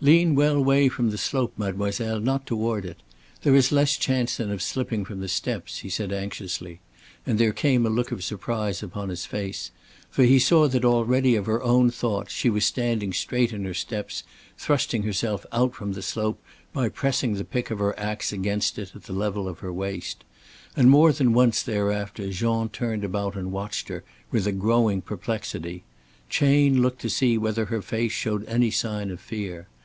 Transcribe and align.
"Lean 0.00 0.36
well 0.36 0.62
way 0.62 0.88
from 0.88 1.10
the 1.10 1.18
slope, 1.18 1.52
mademoiselle, 1.56 2.20
not 2.20 2.46
toward 2.46 2.84
it. 2.84 2.98
There 3.42 3.56
is 3.56 3.72
less 3.72 3.96
chance 3.96 4.36
then 4.36 4.48
of 4.50 4.62
slipping 4.62 5.04
from 5.04 5.18
the 5.18 5.26
steps," 5.26 5.78
he 5.80 5.88
said 5.90 6.12
anxiously, 6.12 6.78
and 7.26 7.36
there 7.36 7.52
came 7.52 7.84
a 7.84 7.90
look 7.90 8.12
of 8.12 8.22
surprise 8.22 8.80
upon 8.80 9.08
his 9.08 9.26
face. 9.26 9.72
For 10.08 10.22
he 10.22 10.38
saw 10.38 10.68
that 10.68 10.84
already 10.84 11.34
of 11.34 11.46
her 11.46 11.60
own 11.64 11.90
thought 11.90 12.30
she 12.30 12.48
was 12.48 12.64
standing 12.64 13.12
straight 13.12 13.52
in 13.52 13.64
her 13.64 13.74
steps, 13.74 14.22
thrusting 14.56 15.02
herself 15.02 15.44
out 15.50 15.74
from 15.74 15.94
the 15.94 16.02
slope 16.02 16.40
by 16.72 16.88
pressing 16.88 17.34
the 17.34 17.42
pick 17.44 17.72
of 17.72 17.80
her 17.80 17.98
ax 17.98 18.32
against 18.32 18.78
it 18.78 18.92
at 18.94 19.02
the 19.02 19.12
level 19.12 19.48
of 19.48 19.58
her 19.58 19.72
waist. 19.72 20.22
And 20.76 20.90
more 20.90 21.10
than 21.12 21.32
once 21.32 21.60
thereafter 21.60 22.30
Jean 22.30 22.68
turned 22.68 23.02
about 23.02 23.34
and 23.34 23.50
watched 23.50 23.88
her 23.88 24.04
with 24.30 24.46
a 24.46 24.52
growing 24.52 25.02
perplexity. 25.02 25.82
Chayne 26.30 26.82
looked 26.82 27.00
to 27.00 27.10
see 27.10 27.36
whether 27.36 27.64
her 27.64 27.82
face 27.82 28.12
showed 28.12 28.44
any 28.46 28.70
sign 28.70 29.10
of 29.10 29.18
fear. 29.18 29.66